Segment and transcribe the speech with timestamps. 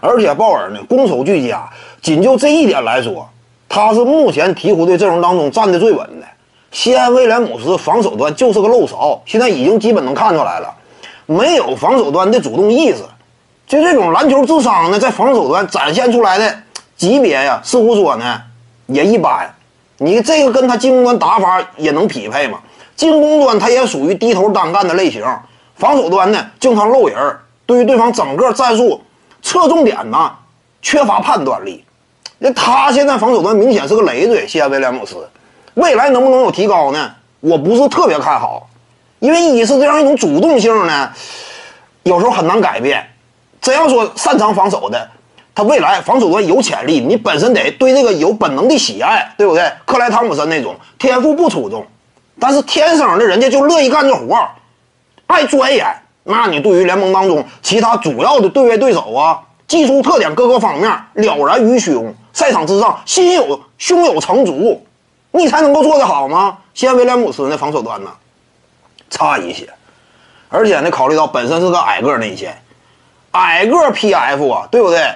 [0.00, 1.68] 而且鲍尔呢攻守俱佳，
[2.02, 3.28] 仅就这一点来说，
[3.68, 6.26] 他是目前鹈鹕队阵容当中站的最稳的。
[6.72, 10.74] 西安威廉姆斯防守端就是个漏勺，现在已经基本能看出来了，
[11.24, 12.98] 没有防守端的主动意识，
[13.66, 16.54] 就这种篮球智商呢，在防守端展现出来的
[16.96, 18.42] 级别呀，似乎说呢
[18.86, 19.50] 也一般。
[19.98, 22.58] 你这个跟他进攻端打法也能匹配吗？
[22.94, 25.24] 进攻端他也属于低头单干的类型，
[25.76, 27.16] 防守端呢经常漏人，
[27.64, 29.00] 对于对方整个战术
[29.46, 30.32] 侧重点呢
[30.82, 31.84] 缺乏判断力。
[32.38, 35.16] 那他现在防守端明显是个累赘，西安威廉姆斯。
[35.74, 37.12] 未来能不能有提高呢？
[37.38, 38.68] 我不是特别看好，
[39.20, 41.12] 因为一是这样一种主动性呢，
[42.02, 43.08] 有时候很难改变。
[43.60, 45.08] 真要说擅长防守的，
[45.54, 49.70] 他未来防守端有潜力，你本身得对这个有本能的喜爱，对不对？
[49.84, 51.86] 克莱汤普森那种天赋不出众，
[52.40, 54.36] 但是天生的人家就乐意干这活，
[55.28, 55.86] 爱钻研。
[56.28, 64.84] 那你对于联盟当中其他主要的对位对手啊，技术特点各个方面了然于胸，赛场之上心有胸有成竹。
[65.30, 66.58] 你才能够做得好吗？
[66.72, 68.10] 西安威廉姆斯那防守端呢，
[69.10, 69.68] 差一些，
[70.48, 72.56] 而且呢，考虑到本身是个矮个内线，
[73.32, 75.14] 矮个 PF 啊，对不对？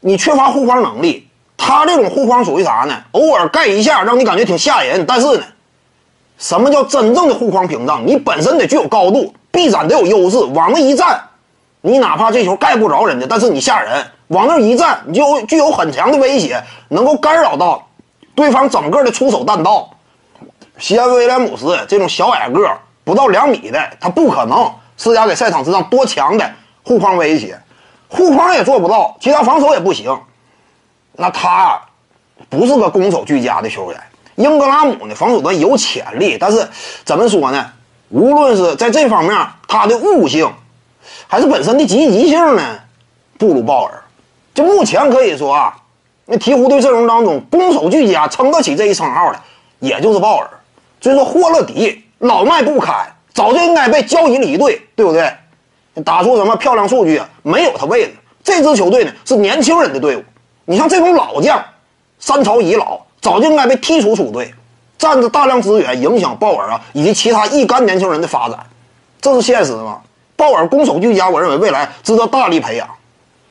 [0.00, 3.04] 你缺乏护框能力，他这种护框属于啥呢？
[3.12, 5.04] 偶尔盖一下，让你感觉挺吓人。
[5.06, 5.44] 但是呢，
[6.38, 8.06] 什么叫真正的护框屏障？
[8.06, 11.22] 你本身得具有高度，臂展得有优势，往那一站，
[11.82, 17.86] 你哪怕这球盖不着人家，但是你吓人，往那一站，你就具有很强的威胁，能够干扰到。
[18.34, 19.90] 对方整个的出手弹道，
[20.78, 22.66] 西安威廉姆斯这种小矮个
[23.04, 26.50] 不到两米的，他不可能施加给赛场之上多强的
[26.82, 27.60] 护框威胁，
[28.08, 30.18] 护框也做不到，其他防守也不行。
[31.12, 31.78] 那他
[32.48, 34.00] 不是个攻守俱佳的球员。
[34.36, 36.66] 英格拉姆呢，防守端有潜力，但是
[37.04, 37.70] 怎么说呢？
[38.12, 39.34] 无论是在这方面，
[39.66, 40.48] 他的悟性
[41.26, 42.62] 还是本身的积极性呢，
[43.38, 44.02] 不如鲍尔。
[44.54, 45.74] 就目前可以说啊。
[46.24, 49.40] 那鹈鹕队阵容当中，攻守俱佳，撑得起这一称号的，
[49.80, 50.48] 也就是鲍尔。
[51.00, 55.32] 所以说，霍勒迪老迈不堪，早就应该被交易离队，对不对？
[56.04, 57.28] 打出什么漂亮数据啊？
[57.42, 58.12] 没有他位置。
[58.44, 60.22] 这支球队呢，是年轻人的队伍。
[60.64, 61.62] 你像这种老将，
[62.20, 64.54] 三朝已老，早就应该被剔除出队，
[65.02, 68.56] 占着大量资源，影响鲍尔啊以及其他一干年轻人的发展，
[69.20, 70.00] 这是现实吗？
[70.36, 72.88] 鲍尔攻守俱佳，我认为未来值得大力培养。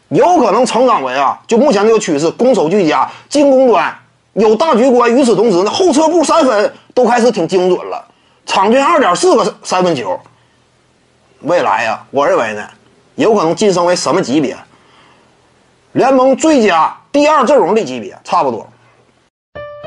[0.07, 3.93] 有可能成长为啊，就目前这个趋势，攻守俱佳，进攻端
[4.31, 5.13] 有大局观。
[5.13, 8.01] 与此同时呢，后撤步三分都开始挺精准了，
[8.45, 10.17] 场均二点四个三分球。
[11.41, 12.65] 未来呀，我认为呢，
[13.15, 14.55] 有可能晋升为什么级别？
[15.91, 18.65] 联盟最佳第二阵容的级别，差不多。